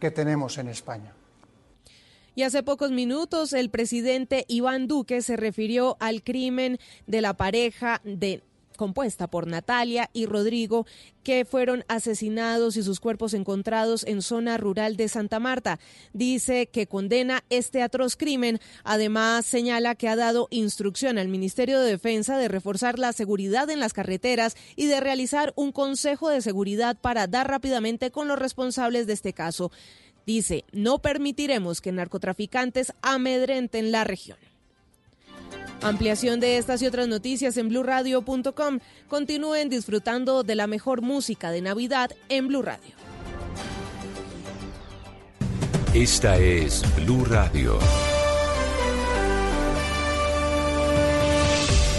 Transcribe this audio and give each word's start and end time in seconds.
que 0.00 0.10
tenemos 0.10 0.58
en 0.58 0.68
España. 0.68 1.14
Y 2.34 2.42
hace 2.42 2.62
pocos 2.62 2.90
minutos 2.90 3.52
el 3.52 3.70
presidente 3.70 4.44
Iván 4.48 4.86
Duque 4.86 5.20
se 5.20 5.36
refirió 5.36 5.96
al 6.00 6.22
crimen 6.22 6.78
de 7.06 7.20
la 7.20 7.34
pareja 7.34 8.00
de 8.04 8.42
compuesta 8.80 9.26
por 9.26 9.46
Natalia 9.46 10.08
y 10.14 10.24
Rodrigo, 10.24 10.86
que 11.22 11.44
fueron 11.44 11.84
asesinados 11.86 12.78
y 12.78 12.82
sus 12.82 12.98
cuerpos 12.98 13.34
encontrados 13.34 14.06
en 14.06 14.22
zona 14.22 14.56
rural 14.56 14.96
de 14.96 15.10
Santa 15.10 15.38
Marta. 15.38 15.78
Dice 16.14 16.66
que 16.66 16.86
condena 16.86 17.44
este 17.50 17.82
atroz 17.82 18.16
crimen. 18.16 18.58
Además, 18.82 19.44
señala 19.44 19.96
que 19.96 20.08
ha 20.08 20.16
dado 20.16 20.48
instrucción 20.50 21.18
al 21.18 21.28
Ministerio 21.28 21.78
de 21.78 21.90
Defensa 21.90 22.38
de 22.38 22.48
reforzar 22.48 22.98
la 22.98 23.12
seguridad 23.12 23.68
en 23.68 23.80
las 23.80 23.92
carreteras 23.92 24.56
y 24.76 24.86
de 24.86 24.98
realizar 24.98 25.52
un 25.56 25.72
consejo 25.72 26.30
de 26.30 26.40
seguridad 26.40 26.96
para 26.98 27.26
dar 27.26 27.48
rápidamente 27.48 28.10
con 28.10 28.28
los 28.28 28.38
responsables 28.38 29.06
de 29.06 29.12
este 29.12 29.34
caso. 29.34 29.70
Dice, 30.24 30.64
no 30.72 31.02
permitiremos 31.02 31.82
que 31.82 31.92
narcotraficantes 31.92 32.94
amedrenten 33.02 33.92
la 33.92 34.04
región. 34.04 34.38
Ampliación 35.82 36.40
de 36.40 36.58
estas 36.58 36.82
y 36.82 36.86
otras 36.86 37.08
noticias 37.08 37.56
en 37.56 37.68
blurradio.com. 37.68 38.80
Continúen 39.08 39.68
disfrutando 39.68 40.42
de 40.42 40.54
la 40.54 40.66
mejor 40.66 41.00
música 41.00 41.50
de 41.50 41.62
Navidad 41.62 42.10
en 42.28 42.48
Blue 42.48 42.62
Radio. 42.62 42.94
Esta 45.94 46.36
es 46.36 46.84
Blue 46.96 47.24
Radio. 47.24 47.78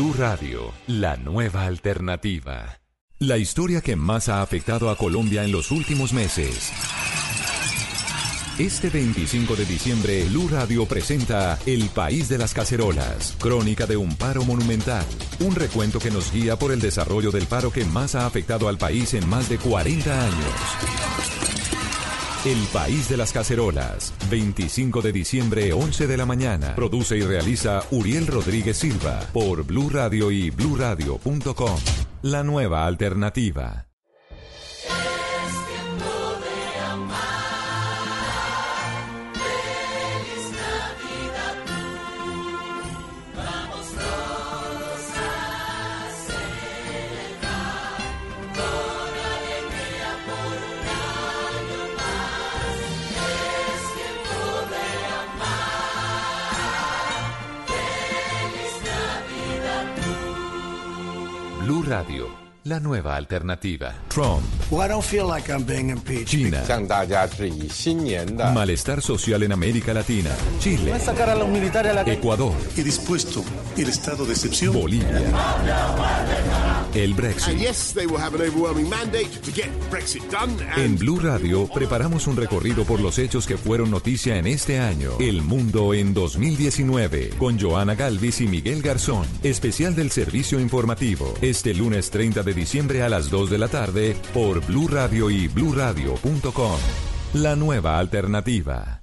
Blue 0.00 0.14
Radio, 0.16 0.72
la 0.86 1.18
nueva 1.18 1.66
alternativa. 1.66 2.80
La 3.18 3.36
historia 3.36 3.82
que 3.82 3.96
más 3.96 4.30
ha 4.30 4.40
afectado 4.40 4.88
a 4.88 4.96
Colombia 4.96 5.44
en 5.44 5.52
los 5.52 5.70
últimos 5.70 6.14
meses. 6.14 6.72
Este 8.58 8.88
25 8.88 9.56
de 9.56 9.66
diciembre, 9.66 10.24
Blue 10.24 10.48
Radio 10.48 10.86
presenta 10.86 11.58
El 11.66 11.90
País 11.90 12.30
de 12.30 12.38
las 12.38 12.54
Cacerolas, 12.54 13.36
crónica 13.38 13.86
de 13.86 13.98
un 13.98 14.16
paro 14.16 14.42
monumental. 14.42 15.04
Un 15.40 15.54
recuento 15.54 15.98
que 15.98 16.10
nos 16.10 16.32
guía 16.32 16.58
por 16.58 16.72
el 16.72 16.80
desarrollo 16.80 17.30
del 17.30 17.44
paro 17.44 17.70
que 17.70 17.84
más 17.84 18.14
ha 18.14 18.24
afectado 18.24 18.68
al 18.68 18.78
país 18.78 19.12
en 19.12 19.28
más 19.28 19.50
de 19.50 19.58
40 19.58 20.24
años. 20.24 21.39
El 22.44 22.56
País 22.72 23.06
de 23.10 23.18
las 23.18 23.34
Cacerolas, 23.34 24.14
25 24.30 25.02
de 25.02 25.12
diciembre, 25.12 25.74
11 25.74 26.06
de 26.06 26.16
la 26.16 26.24
mañana. 26.24 26.74
Produce 26.74 27.18
y 27.18 27.20
realiza 27.20 27.82
Uriel 27.90 28.26
Rodríguez 28.26 28.78
Silva 28.78 29.20
por 29.34 29.62
Blue 29.66 29.90
Radio 29.90 30.30
y 30.30 30.48
bluradio.com. 30.48 31.78
La 32.22 32.42
nueva 32.42 32.86
alternativa. 32.86 33.89
Radio, 61.90 62.39
la 62.64 62.78
nueva 62.78 63.16
alternativa. 63.16 63.94
Trump. 64.08 64.42
China. 66.24 66.62
Malestar 68.50 69.00
social 69.00 69.42
en 69.42 69.52
América 69.52 69.94
Latina. 69.94 70.30
Chile. 70.58 70.92
Ecuador. 72.06 72.54
Y 72.76 72.82
dispuesto 72.82 73.42
el 73.76 73.88
estado 73.88 74.26
de 74.26 74.32
excepción. 74.32 74.74
Bolivia. 74.74 75.22
El 76.94 77.14
Brexit. 77.14 77.54
En 80.76 80.98
Blue 80.98 81.18
Radio 81.20 81.66
preparamos 81.72 82.26
un 82.26 82.36
recorrido 82.36 82.84
por 82.84 83.00
los 83.00 83.18
hechos 83.18 83.46
que 83.46 83.56
fueron 83.56 83.90
noticia 83.90 84.36
en 84.36 84.46
este 84.46 84.80
año. 84.80 85.12
El 85.18 85.42
mundo 85.42 85.94
en 85.94 86.12
2019 86.12 87.30
con 87.38 87.58
Joana 87.58 87.94
Galvis 87.94 88.40
y 88.40 88.48
Miguel 88.48 88.82
Garzón, 88.82 89.26
especial 89.42 89.94
del 89.94 90.10
servicio 90.10 90.60
informativo. 90.60 91.32
Este 91.40 91.72
lunes 91.74 92.10
30 92.10 92.42
de 92.42 92.49
diciembre 92.54 93.02
a 93.02 93.08
las 93.08 93.30
2 93.30 93.50
de 93.50 93.58
la 93.58 93.68
tarde 93.68 94.16
por 94.32 94.64
Blue 94.64 94.88
Radio 94.88 95.30
y 95.30 95.48
bluradio.com. 95.48 96.78
La 97.34 97.56
nueva 97.56 97.98
alternativa. 97.98 99.02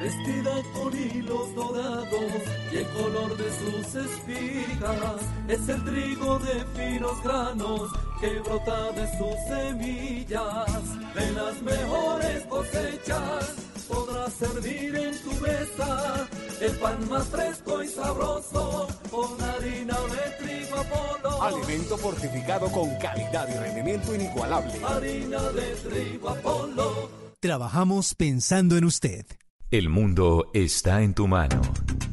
Vestida 0.00 0.52
con 0.74 0.92
hilos 0.94 1.54
dorados 1.54 2.32
y 2.72 2.76
el 2.76 2.86
color 2.88 3.36
de 3.36 3.44
sus 3.44 3.94
espigas 3.94 5.20
es 5.48 5.68
el 5.68 5.84
trigo 5.84 6.38
de 6.40 6.64
finos 6.76 7.22
granos 7.22 7.90
que 8.20 8.40
brota 8.40 8.92
de 8.92 9.06
sus 9.18 9.36
semillas. 9.48 11.14
De 11.14 11.32
las 11.32 11.62
mejores 11.62 12.46
cosechas 12.46 13.54
podrás 13.88 14.32
servir 14.32 14.94
en 14.96 15.22
tu 15.22 15.32
mesa 15.40 16.28
el 16.64 16.72
pan 16.78 17.08
más 17.08 17.26
fresco 17.28 17.82
y 17.82 17.88
sabroso 17.88 18.88
con 19.10 19.42
harina 19.42 19.96
de 20.00 20.44
trigo 20.44 20.76
Apolo. 20.76 21.42
Alimento 21.42 21.98
fortificado 21.98 22.70
con 22.70 22.94
calidad 22.96 23.48
y 23.48 23.58
rendimiento 23.58 24.14
inigualable. 24.14 24.72
Harina 24.84 25.42
de 25.52 25.74
trigo 25.76 26.30
Apolo. 26.30 27.10
Trabajamos 27.40 28.14
pensando 28.14 28.76
en 28.76 28.84
usted. 28.84 29.26
El 29.70 29.88
mundo 29.88 30.50
está 30.54 31.02
en 31.02 31.14
tu 31.14 31.26
mano. 31.26 31.60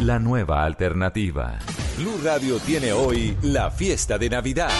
la 0.00 0.18
nueva 0.18 0.64
alternativa. 0.64 1.58
Blue 1.96 2.20
Radio 2.22 2.58
tiene 2.60 2.92
hoy 2.92 3.36
la 3.42 3.70
fiesta 3.70 4.16
de 4.18 4.30
Navidad. 4.30 4.70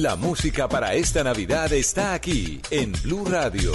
La 0.00 0.16
música 0.16 0.66
para 0.66 0.94
esta 0.94 1.22
Navidad 1.22 1.72
está 1.74 2.14
aquí 2.14 2.58
en 2.70 2.92
Blue 3.02 3.26
Radio. 3.26 3.72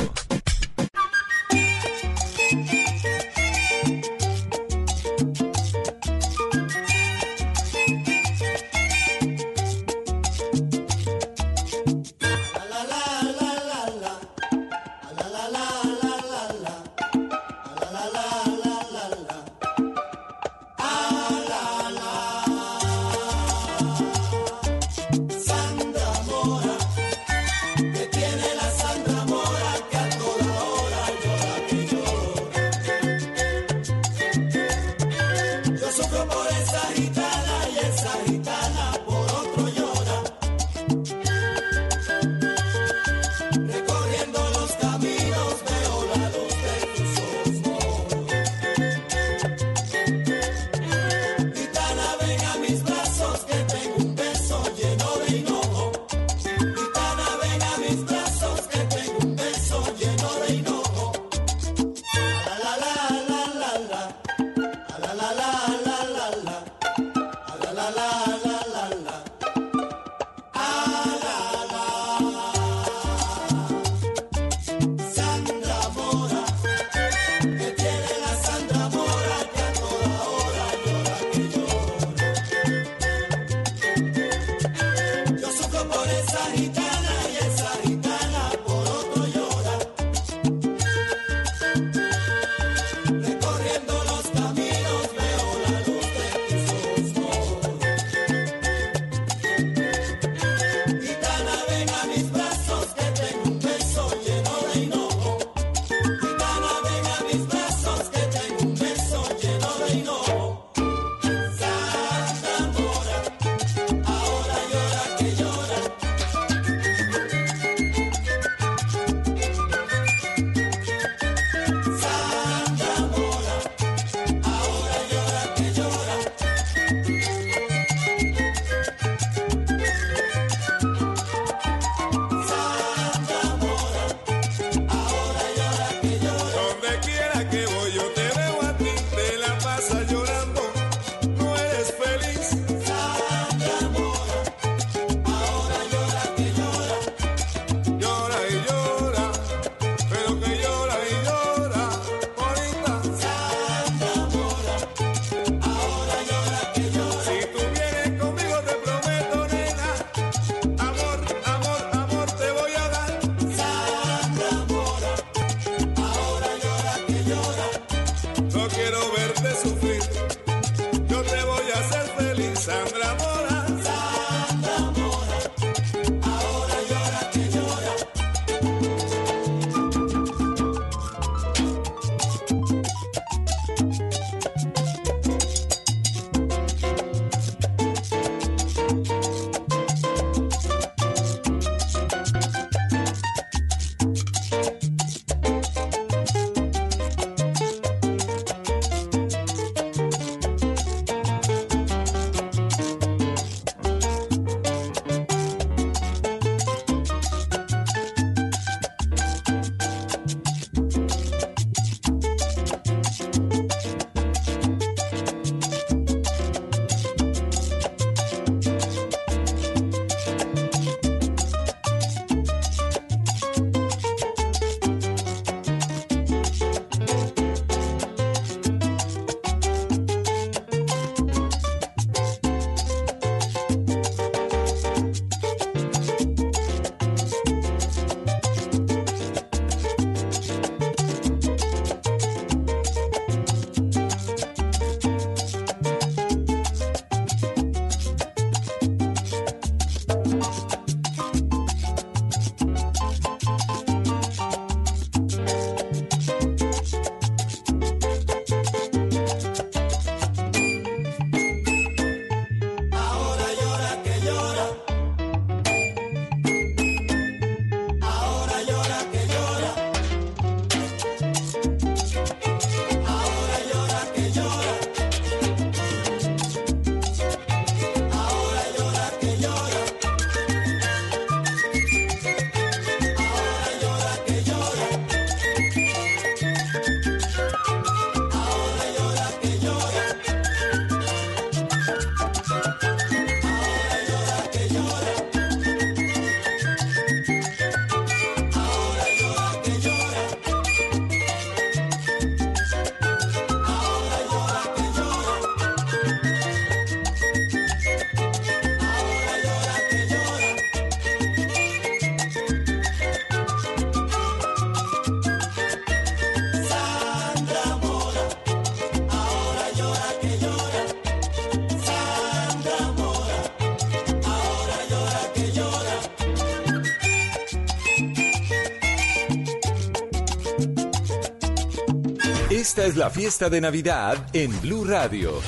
Esta 332.75 332.87
es 332.87 332.97
la 332.97 333.09
fiesta 333.09 333.49
de 333.49 333.61
Navidad 333.61 334.17
en 334.33 334.51
Blue 334.59 334.83
Radio. 334.83 335.39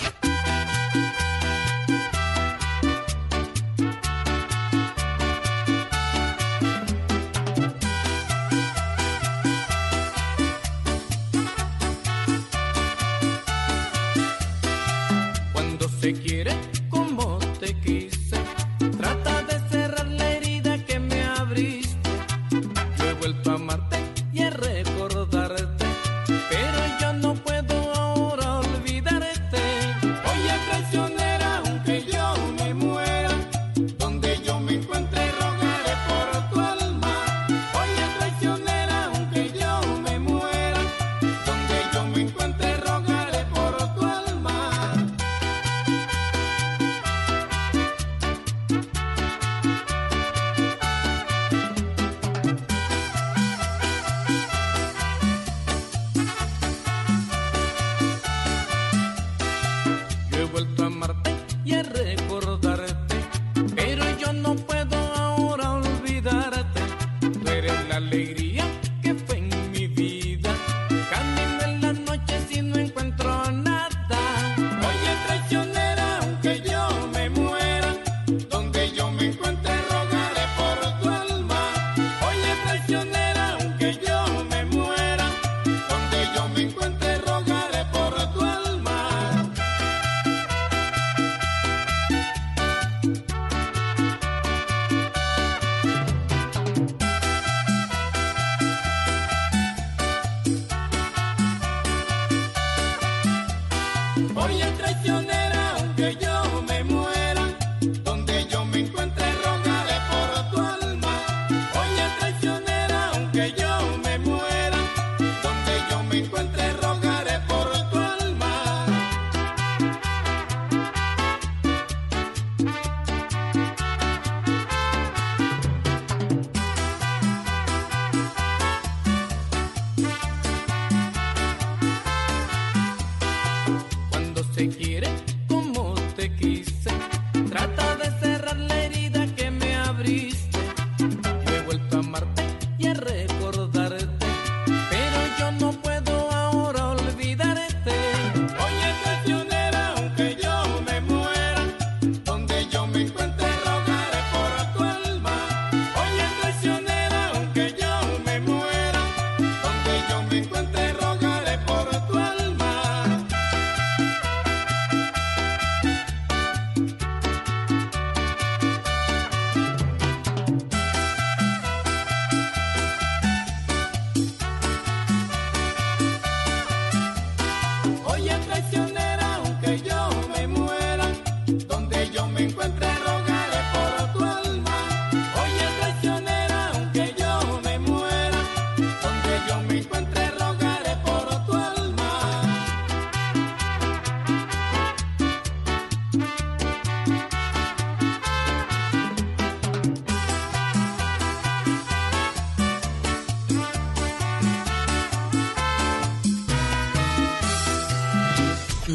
voy 104.47 104.61
a 104.61 104.73
traer. 104.73 104.86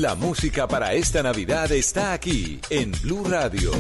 La 0.03 0.17
música 0.17 0.67
para 0.67 0.95
esta 0.95 1.23
Navidad 1.23 1.71
está 1.71 2.13
aquí 2.13 2.59
en 2.71 2.91
Blue 3.03 3.23
Radio. 3.23 3.71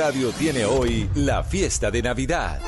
Radio 0.00 0.32
tiene 0.32 0.64
hoy 0.64 1.10
la 1.14 1.44
fiesta 1.44 1.90
de 1.90 2.00
Navidad. 2.00 2.58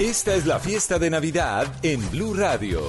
Esta 0.00 0.34
es 0.34 0.46
la 0.46 0.58
fiesta 0.58 0.98
de 0.98 1.10
Navidad 1.10 1.66
en 1.82 2.10
Blue 2.10 2.32
Radio. 2.32 2.88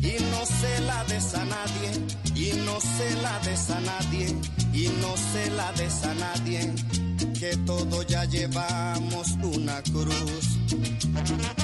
y 0.00 0.16
no 0.30 0.46
se 0.46 0.80
la 0.86 1.04
des 1.04 1.34
a 1.34 1.44
nadie, 1.44 1.90
y 2.34 2.52
no 2.64 2.80
se 2.80 3.16
la 3.22 3.38
des 3.40 3.70
a 3.70 3.80
nadie, 3.80 4.26
y 4.72 4.88
no 5.00 5.14
se 5.16 5.50
la 5.50 5.72
des 5.72 6.04
a 6.04 6.14
nadie, 6.14 6.72
que 7.38 7.56
todos 7.66 8.06
ya 8.06 8.24
llevamos 8.24 9.32
una 9.42 9.82
cruz. 9.82 11.61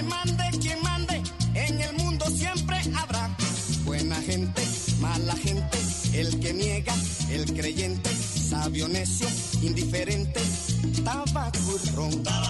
mande, 0.00 0.02
mande 0.02 0.58
quien 0.58 0.82
mande, 0.82 1.22
en 1.54 1.80
el 1.80 1.92
mundo 1.94 2.24
siempre 2.26 2.80
habrá 2.96 3.28
buena 3.84 4.16
gente, 4.22 4.62
mala 5.00 5.34
gente, 5.36 5.78
el 6.14 6.40
que 6.40 6.54
niega, 6.54 6.94
el 7.30 7.44
creyente, 7.52 8.10
sabio 8.10 8.88
necio, 8.88 9.28
indiferente, 9.60 10.40
tabaco 11.04 11.76
y 11.84 11.90
ron. 11.90 12.41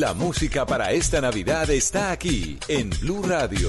La 0.00 0.14
música 0.14 0.64
para 0.64 0.92
esta 0.92 1.20
Navidad 1.20 1.68
está 1.68 2.10
aquí 2.10 2.58
en 2.68 2.88
Blue 3.02 3.22
Radio. 3.22 3.68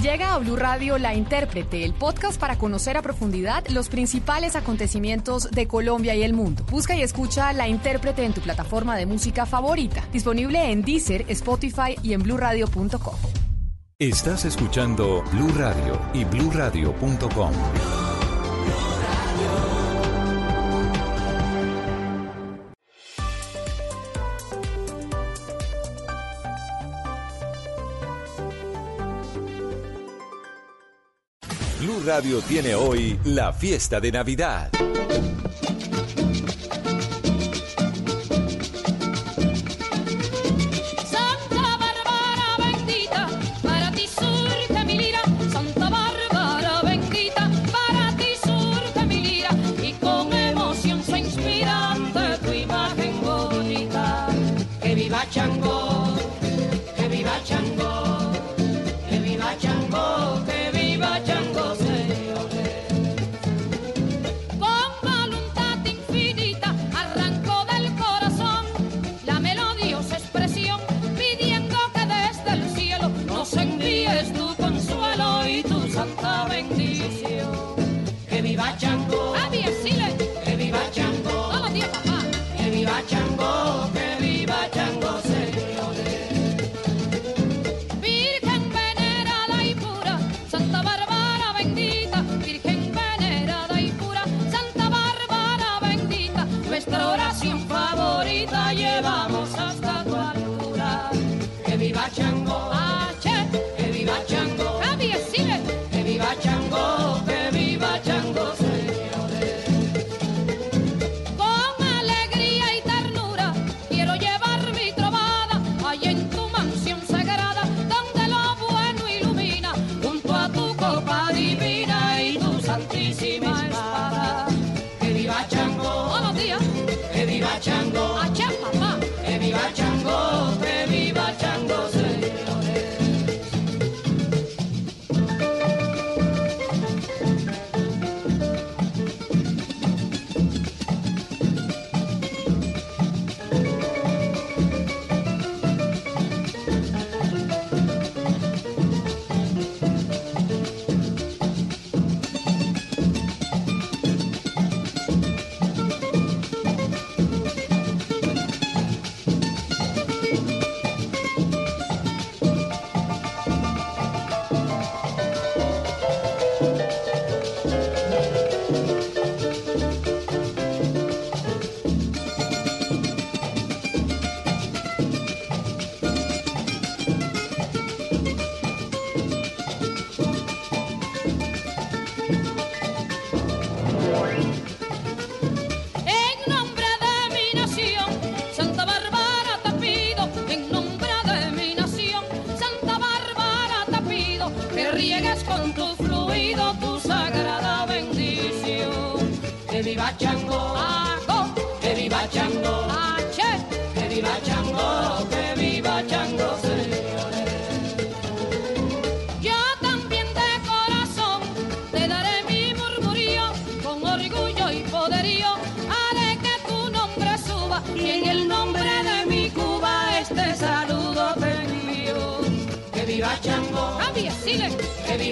Llega 0.00 0.34
a 0.34 0.38
Blue 0.38 0.56
Radio 0.56 0.98
La 0.98 1.14
Intérprete, 1.14 1.84
el 1.84 1.94
podcast 1.94 2.38
para 2.38 2.58
conocer 2.58 2.96
a 2.96 3.02
profundidad 3.02 3.66
los 3.68 3.88
principales 3.88 4.54
acontecimientos 4.54 5.50
de 5.50 5.66
Colombia 5.66 6.14
y 6.14 6.22
el 6.22 6.34
mundo. 6.34 6.62
Busca 6.70 6.94
y 6.94 7.02
escucha 7.02 7.52
La 7.52 7.68
Intérprete 7.68 8.24
en 8.24 8.34
tu 8.34 8.40
plataforma 8.40 8.96
de 8.96 9.06
música 9.06 9.46
favorita, 9.46 10.04
disponible 10.12 10.70
en 10.70 10.82
Deezer, 10.82 11.24
Spotify 11.28 11.96
y 12.02 12.12
en 12.12 12.22
bluradio.com. 12.22 13.14
Estás 13.98 14.44
escuchando 14.44 15.22
Blue 15.32 15.52
Radio 15.56 15.98
y 16.12 16.24
bluradio.com. 16.24 17.52
Radio 32.04 32.40
tiene 32.42 32.74
hoy 32.74 33.18
la 33.24 33.52
fiesta 33.52 33.98
de 33.98 34.12
Navidad. 34.12 34.70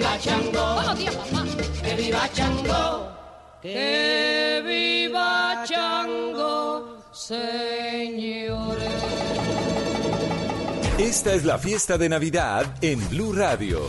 viva 0.02 0.18
Chango. 0.18 0.74
Buenos 0.74 0.98
días, 0.98 1.14
papá. 1.14 1.44
Que 1.82 1.94
viva 1.94 2.28
Chango. 2.32 3.08
Que 3.62 4.62
viva 4.66 5.64
Chango, 5.64 6.98
señores. 7.12 8.92
Esta 10.98 11.34
es 11.34 11.44
la 11.44 11.58
fiesta 11.58 11.98
de 11.98 12.08
Navidad 12.08 12.66
en 12.80 13.08
Blue 13.08 13.32
Radio. 13.32 13.88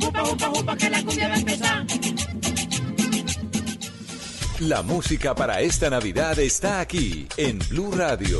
Jupa, 0.00 0.20
jupa, 0.24 0.46
jupa, 0.48 0.76
que 0.76 0.90
la. 0.90 1.06
La 4.60 4.80
música 4.82 5.34
para 5.34 5.60
esta 5.60 5.90
Navidad 5.90 6.38
está 6.38 6.80
aquí, 6.80 7.28
en 7.36 7.58
Blue 7.68 7.92
Radio. 7.92 8.38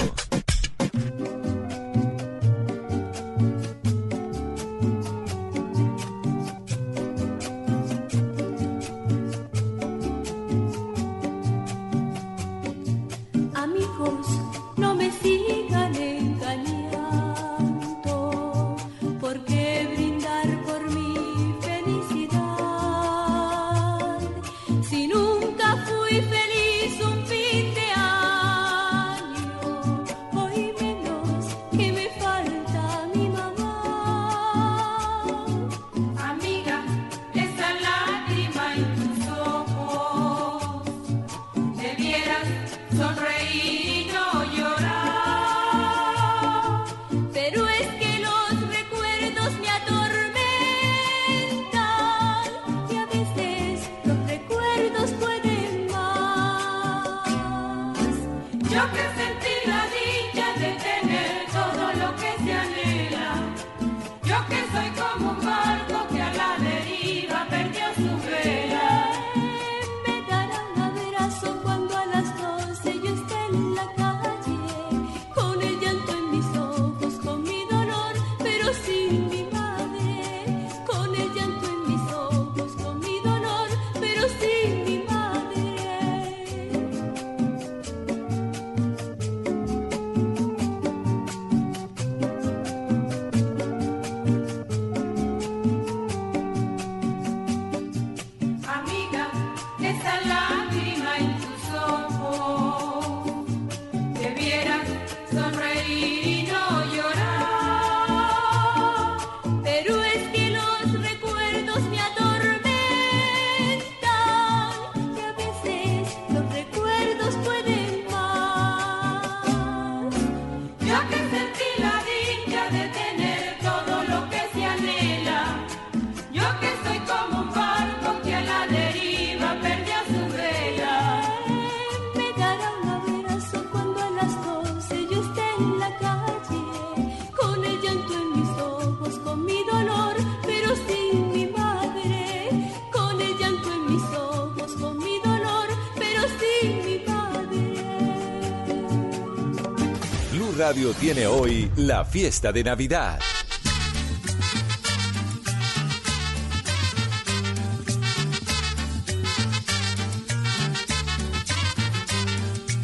Tiene 150.95 151.27
hoy 151.27 151.71
la 151.77 152.05
fiesta 152.05 152.53
de 152.53 152.63
Navidad. 152.63 153.19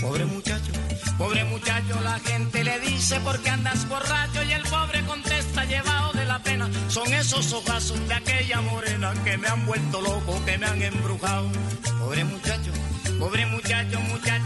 Pobre 0.01 0.25
muchacho, 0.25 0.73
pobre 1.17 1.45
muchacho, 1.45 2.01
la 2.03 2.19
gente 2.19 2.65
le 2.65 2.81
dice 2.81 3.21
porque 3.25 3.51
andas 3.51 3.89
borracho 3.89 4.43
y 4.43 4.53
el 4.53 4.63
pobre 4.63 5.05
contesta 5.07 5.65
llevado 5.65 6.13
de 6.13 6.25
la 6.25 6.41
pena. 6.41 6.69
Son 6.89 7.07
esos 7.15 7.53
ojazos 7.53 8.09
de 8.09 8.15
aquella 8.15 8.61
morena 8.63 9.15
que 9.25 9.39
me 9.39 9.47
han 9.47 9.65
vuelto 9.65 10.01
loco, 10.01 10.45
que 10.45 10.59
me 10.59 10.67
han 10.67 10.83
embrujado. 10.83 11.49
Pobre 12.01 12.25
muchacho, 12.25 12.73
pobre 13.21 13.47
muchacho, 13.47 14.01
muchacha, 14.01 14.42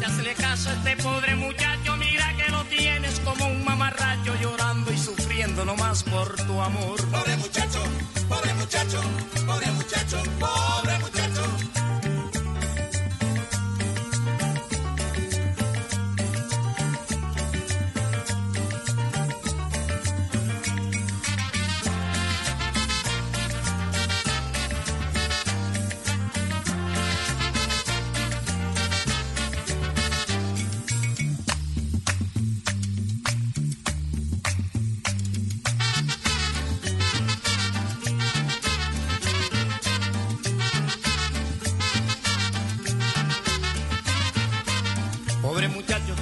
Pobre 45.66 45.78
muchacho, 45.78 46.14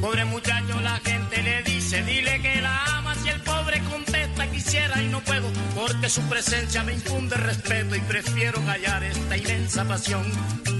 pobre 0.00 0.24
muchacho, 0.26 0.80
la 0.80 0.96
gente 0.98 1.42
le 1.42 1.62
dice, 1.64 2.04
dile 2.04 2.40
que 2.40 2.60
la 2.60 2.84
amas 2.98 3.18
y 3.26 3.30
el 3.30 3.40
pobre 3.40 3.82
contesta, 3.90 4.46
quisiera 4.46 5.02
y 5.02 5.08
no 5.08 5.20
puedo, 5.22 5.48
porque 5.74 6.08
su 6.08 6.20
presencia 6.28 6.84
me 6.84 6.92
infunde 6.92 7.34
respeto 7.34 7.96
y 7.96 8.00
prefiero 8.02 8.64
callar 8.64 9.02
esta 9.02 9.36
inmensa 9.36 9.84
pasión. 9.84 10.22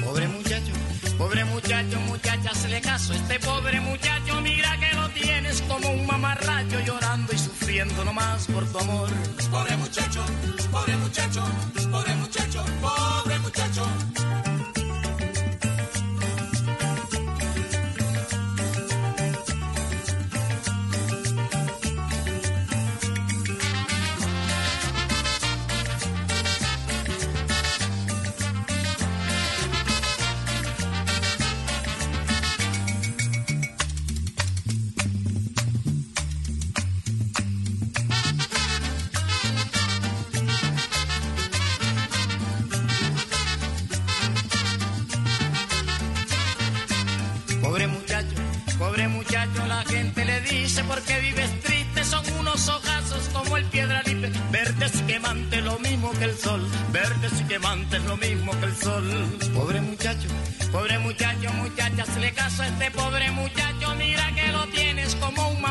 Pobre 0.04 0.28
muchacho, 0.28 0.72
pobre 1.18 1.44
muchacho, 1.46 1.98
muchacha, 2.02 2.54
se 2.54 2.68
le 2.68 2.80
caso, 2.80 3.12
este 3.12 3.40
pobre 3.40 3.80
muchacho, 3.80 4.40
mira 4.40 4.78
que 4.78 4.94
lo 4.94 5.08
tienes 5.08 5.60
como 5.62 5.90
un 5.90 6.06
mamarracho 6.06 6.78
llorando 6.86 7.32
y 7.32 7.38
sufriendo 7.38 8.04
nomás 8.04 8.46
por 8.46 8.64
tu 8.70 8.78
amor. 8.78 9.10
Pobre 9.50 9.76
muchacho, 9.78 10.24
pobre 10.70 10.96
muchacho, 10.98 11.44
pobre 11.90 12.14
muchacho, 12.14 12.64
pobre 12.80 13.38
muchacho. 13.40 14.21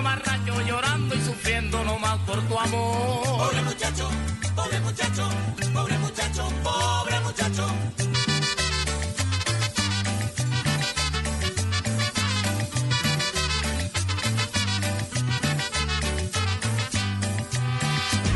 Mamarracho 0.02 0.62
llorando 0.62 1.16
y 1.16 1.22
sufriendo 1.22 1.84
nomás 1.84 2.18
por 2.20 2.42
tu 2.48 2.58
amor. 2.58 3.24
Pobre 3.24 3.62
muchacho, 3.62 4.10
pobre 4.56 4.80
muchacho, 4.80 5.30
pobre 5.74 5.98
muchacho, 6.00 6.50
pobre 6.64 7.20
muchacho. 7.22 7.68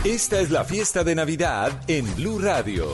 Esta 0.03 0.39
es 0.39 0.51
la 0.51 0.63
fiesta 0.63 1.03
de 1.03 1.15
Navidad 1.15 1.71
en 1.87 2.15
Blue 2.15 2.37
Radio. 2.37 2.93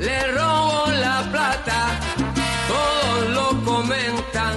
le 0.00 0.32
robó 0.32 0.86
la 0.92 1.22
plata, 1.30 2.00
todos 2.68 3.28
lo 3.36 3.64
comentan, 3.64 4.56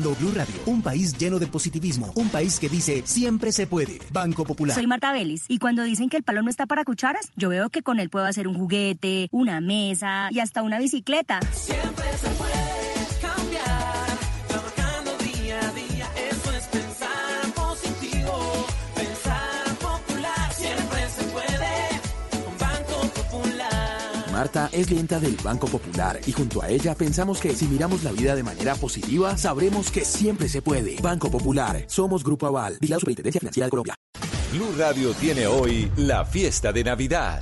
Blue 0.00 0.32
Radio, 0.34 0.54
un 0.66 0.80
país 0.80 1.16
lleno 1.18 1.38
de 1.38 1.46
positivismo, 1.46 2.12
un 2.14 2.30
país 2.30 2.58
que 2.58 2.70
dice 2.70 3.02
siempre 3.04 3.52
se 3.52 3.66
puede. 3.66 3.98
Banco 4.10 4.44
Popular. 4.44 4.74
Soy 4.74 4.86
Marta 4.86 5.12
Vélez 5.12 5.44
y 5.48 5.58
cuando 5.58 5.82
dicen 5.82 6.08
que 6.08 6.16
el 6.16 6.22
palo 6.22 6.42
no 6.42 6.48
está 6.48 6.64
para 6.64 6.84
cucharas, 6.84 7.30
yo 7.36 7.50
veo 7.50 7.68
que 7.68 7.82
con 7.82 8.00
él 8.00 8.08
puedo 8.08 8.24
hacer 8.24 8.48
un 8.48 8.54
juguete, 8.54 9.28
una 9.32 9.60
mesa 9.60 10.28
y 10.30 10.40
hasta 10.40 10.62
una 10.62 10.78
bicicleta. 10.78 11.40
Es 24.72 24.88
clienta 24.88 25.20
del 25.20 25.36
Banco 25.36 25.68
Popular 25.68 26.18
y 26.26 26.32
junto 26.32 26.62
a 26.62 26.68
ella 26.68 26.96
pensamos 26.96 27.40
que 27.40 27.54
si 27.54 27.66
miramos 27.66 28.02
la 28.02 28.10
vida 28.10 28.34
de 28.34 28.42
manera 28.42 28.74
positiva, 28.74 29.36
sabremos 29.36 29.92
que 29.92 30.04
siempre 30.04 30.48
se 30.48 30.60
puede. 30.60 30.96
Banco 31.00 31.30
Popular, 31.30 31.84
somos 31.86 32.24
Grupo 32.24 32.46
Aval, 32.48 32.76
y 32.80 32.88
la 32.88 32.98
Superintendencia 32.98 33.38
Financiera 33.38 33.66
de 33.66 33.70
Colombia. 33.70 33.94
Blue 34.52 34.74
Radio 34.76 35.12
tiene 35.14 35.46
hoy 35.46 35.90
la 35.96 36.24
fiesta 36.24 36.72
de 36.72 36.82
Navidad. 36.82 37.40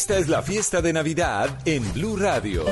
Esta 0.00 0.16
es 0.16 0.28
la 0.28 0.42
fiesta 0.42 0.80
de 0.80 0.92
Navidad 0.92 1.58
en 1.64 1.82
Blue 1.92 2.16
Radio. 2.16 2.64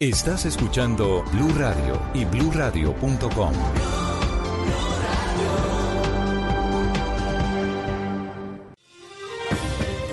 Estás 0.00 0.44
escuchando 0.44 1.22
Blue 1.30 1.54
Radio 1.56 2.02
y 2.14 2.24
bluradio.com. 2.24 3.52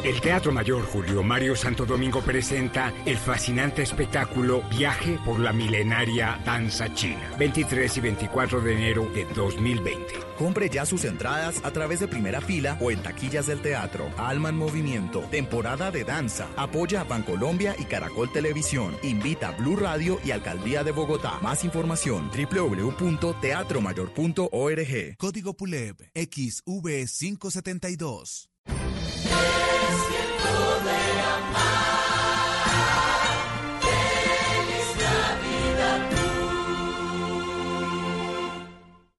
El 0.04 0.22
Teatro 0.22 0.52
Mayor 0.52 0.86
Julio 0.86 1.24
Mario 1.24 1.56
Santo 1.56 1.88
Domingo 1.88 2.22
presenta 2.22 2.94
el 3.08 3.18
fascinante 3.18 3.82
espectáculo 3.82 4.62
Viaje 4.70 5.18
por 5.26 5.40
la 5.40 5.52
milenaria 5.52 6.40
danza 6.46 6.94
china, 6.94 7.28
23 7.40 7.98
y 7.98 8.02
24 8.02 8.62
de 8.62 8.74
enero 8.76 9.10
de 9.16 9.26
2020. 9.34 10.21
Compre 10.42 10.70
ya 10.70 10.86
sus 10.88 11.06
entradas 11.06 11.62
a 11.64 11.70
través 11.70 12.00
de 12.00 12.08
primera 12.08 12.42
fila 12.42 12.76
o 12.82 12.90
en 12.90 13.04
taquillas 13.04 13.46
del 13.46 13.62
teatro. 13.62 14.10
Alma 14.18 14.50
en 14.50 14.58
Movimiento, 14.58 15.20
temporada 15.30 15.92
de 15.92 16.04
danza. 16.04 16.48
Apoya 16.58 17.02
a 17.02 17.04
Bancolombia 17.04 17.76
y 17.78 17.86
Caracol 17.86 18.34
Televisión. 18.34 18.98
Invita 19.04 19.50
a 19.50 19.52
Blue 19.52 19.76
Radio 19.76 20.20
y 20.26 20.32
Alcaldía 20.32 20.84
de 20.84 20.94
Bogotá. 20.94 21.38
Más 21.44 21.64
información 21.64 22.32
www.teatromayor.org. 22.32 25.18
Código 25.20 25.54
PULEB 25.54 25.98
XV572. 26.16 28.48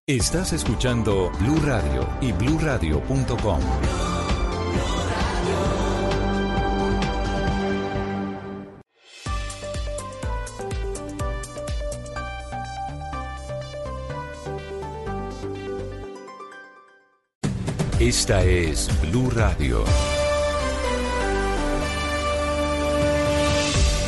Estás 0.09 0.53
escuchando 0.53 1.31
Blue 1.39 1.61
Radio 1.65 2.05
y 2.21 2.33
bluradio.com. 2.33 3.61
Esta 18.01 18.43
es 18.43 18.91
Blue 19.03 19.31
Radio. 19.31 19.85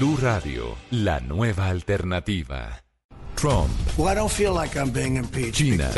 Blue 0.00 0.16
Radio, 0.16 0.78
la 0.92 1.20
nueva 1.20 1.68
alternativa. 1.68 2.82
Trump. 3.36 3.70
Well, 3.96 4.08
I 4.08 4.14
don't 4.14 4.30
feel 4.30 4.54
like 4.54 4.76
I'm 4.76 4.90
being 4.90 5.16
impeached. 5.16 5.54
China. 5.54 5.90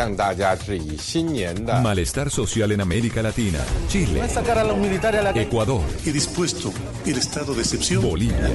Malestar 1.80 2.30
social 2.30 2.72
en 2.72 2.80
América 2.80 3.22
Latina. 3.22 3.58
Chile. 3.88 4.18
No 4.18 4.24
es 4.24 4.32
sacar 4.32 4.58
a 4.58 4.64
los 4.64 4.76
militares 4.76 5.20
a 5.20 5.24
la 5.24 5.40
Ecuador. 5.40 5.82
Y 6.04 6.10
dispuesto 6.10 6.72
el 7.06 7.18
estado 7.18 7.54
de 7.54 7.62
excepción. 7.62 8.02
Bolivia. 8.02 8.50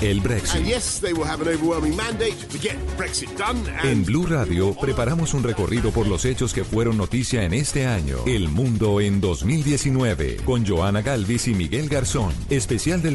El 0.00 0.20
Brexit. 0.20 0.56
And 0.56 0.66
yes, 0.66 0.98
they 1.00 1.12
will 1.12 1.26
have 1.26 1.42
an 1.42 1.48
overwhelming 1.48 1.94
mandate 1.94 2.36
to 2.48 2.58
get 2.58 2.76
Brexit 2.96 3.28
done. 3.36 3.62
En 3.82 4.02
Blue 4.04 4.26
Radio 4.26 4.74
preparamos 4.74 5.34
un 5.34 5.42
recorrido 5.42 5.90
por 5.90 6.06
los 6.06 6.24
hechos 6.24 6.54
que 6.54 6.64
fueron 6.64 6.96
noticia 6.96 7.44
en 7.44 7.52
este 7.52 7.86
año. 7.86 8.18
El 8.26 8.48
mundo 8.48 9.00
en 9.02 9.20
2019 9.20 10.38
con 10.46 10.66
Joana 10.66 11.02
Galvis 11.02 11.48
y 11.48 11.54
Miguel 11.54 11.90
Garzón. 11.90 12.32
Especial 12.48 13.02
del 13.02 13.08